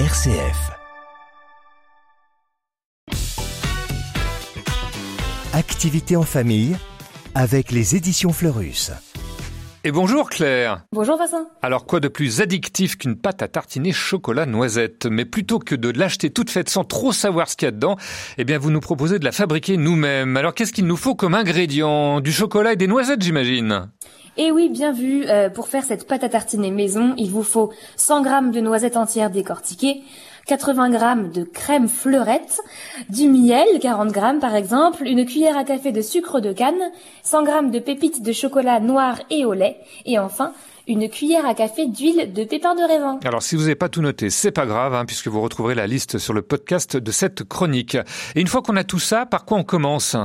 [0.00, 0.72] RCF.
[5.52, 6.76] Activité en famille
[7.36, 8.90] avec les éditions Fleurus.
[9.84, 10.82] Et bonjour Claire.
[10.92, 11.46] Bonjour Vincent.
[11.62, 15.06] Alors quoi de plus addictif qu'une pâte à tartiner chocolat noisette?
[15.06, 17.96] Mais plutôt que de l'acheter toute faite sans trop savoir ce qu'il y a dedans,
[18.36, 20.36] eh bien vous nous proposez de la fabriquer nous-mêmes.
[20.36, 23.90] Alors qu'est-ce qu'il nous faut comme ingrédients Du chocolat et des noisettes j'imagine?
[24.36, 27.44] Et eh oui, bien vu, euh, pour faire cette pâte à tartiner maison, il vous
[27.44, 30.02] faut 100 g de noisettes entières décortiquées,
[30.48, 32.58] 80 g de crème fleurette,
[33.10, 36.74] du miel, 40 g par exemple, une cuillère à café de sucre de canne,
[37.22, 40.52] 100 g de pépites de chocolat noir et au lait, et enfin
[40.86, 43.18] une cuillère à café d'huile de pépins de raisin.
[43.24, 45.86] Alors si vous n'avez pas tout noté, c'est pas grave, hein, puisque vous retrouverez la
[45.86, 47.96] liste sur le podcast de cette chronique.
[48.34, 50.16] Et une fois qu'on a tout ça, par quoi on commence?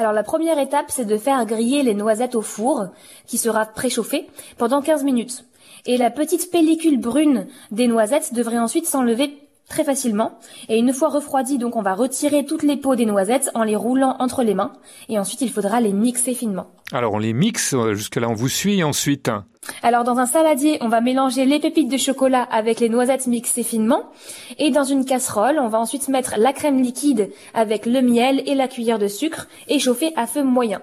[0.00, 2.86] Alors la première étape, c'est de faire griller les noisettes au four,
[3.26, 5.44] qui sera préchauffé, pendant 15 minutes.
[5.84, 9.36] Et la petite pellicule brune des noisettes devrait ensuite s'enlever
[9.68, 10.38] très facilement.
[10.70, 13.76] Et une fois refroidi, donc on va retirer toutes les peaux des noisettes en les
[13.76, 14.72] roulant entre les mains.
[15.10, 16.70] Et ensuite, il faudra les mixer finement.
[16.92, 19.30] Alors on les mixe, euh, jusque-là on vous suit ensuite.
[19.82, 23.62] Alors dans un saladier, on va mélanger les pépites de chocolat avec les noisettes mixées
[23.62, 24.10] finement.
[24.58, 28.54] Et dans une casserole, on va ensuite mettre la crème liquide avec le miel et
[28.54, 30.82] la cuillère de sucre et chauffer à feu moyen.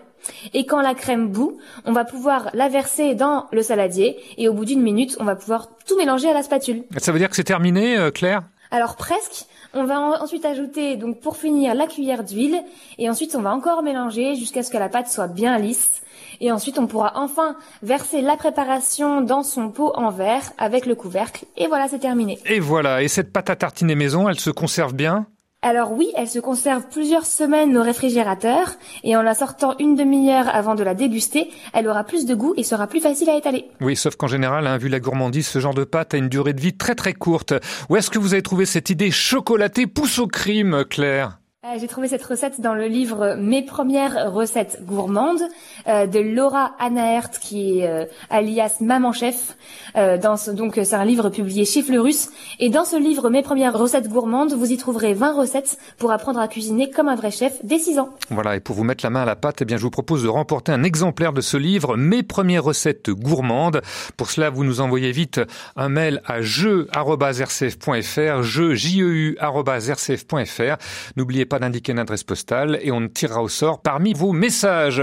[0.54, 4.54] Et quand la crème bout, on va pouvoir la verser dans le saladier et au
[4.54, 6.84] bout d'une minute, on va pouvoir tout mélanger à la spatule.
[6.98, 8.44] Ça veut dire que c'est terminé, euh, Claire?
[8.72, 9.46] Alors presque.
[9.74, 12.64] On va ensuite ajouter, donc pour finir, la cuillère d'huile.
[12.98, 16.02] Et ensuite, on va encore mélanger jusqu'à ce que la pâte soit bien lisse.
[16.40, 20.96] Et ensuite, on pourra enfin verser la préparation dans son pot en verre avec le
[20.96, 21.46] couvercle.
[21.58, 22.40] Et voilà, c'est terminé.
[22.46, 23.04] Et voilà.
[23.04, 25.28] Et cette pâte à tartiner maison, elle se conserve bien?
[25.68, 28.72] Alors oui, elle se conserve plusieurs semaines au réfrigérateur
[29.04, 32.54] et en la sortant une demi-heure avant de la déguster, elle aura plus de goût
[32.56, 33.66] et sera plus facile à étaler.
[33.82, 36.54] Oui, sauf qu'en général, hein, vu la gourmandise, ce genre de pâte a une durée
[36.54, 37.54] de vie très très courte.
[37.90, 41.38] Où est-ce que vous avez trouvé cette idée chocolatée pousse au crime, Claire?
[41.80, 45.42] J'ai trouvé cette recette dans le livre Mes premières recettes gourmandes
[45.88, 49.58] euh, de Laura Anaert qui est euh, alias Maman Chef.
[49.96, 54.54] donc c'est un livre publié chez Fleurus et dans ce livre Mes premières recettes gourmandes,
[54.54, 58.00] vous y trouverez 20 recettes pour apprendre à cuisiner comme un vrai chef dès 6
[58.00, 58.10] ans.
[58.30, 60.24] Voilà, et pour vous mettre la main à la pâte, eh bien je vous propose
[60.24, 63.82] de remporter un exemplaire de ce livre Mes premières recettes gourmandes.
[64.16, 65.42] Pour cela, vous nous envoyez vite
[65.76, 70.78] un mail à jeu@rcf.fr, jeu jeu@rcf.fr.
[71.16, 75.02] N'oubliez pas d'indiquer une adresse postale et on tirera au sort parmi vos messages.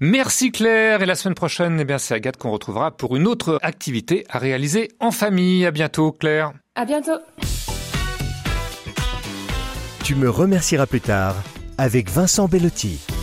[0.00, 3.58] Merci Claire et la semaine prochaine, eh bien c'est Agathe qu'on retrouvera pour une autre
[3.62, 5.66] activité à réaliser en famille.
[5.66, 6.52] À bientôt Claire.
[6.74, 7.18] À bientôt.
[10.04, 11.34] Tu me remercieras plus tard
[11.78, 13.15] avec Vincent Bellotti.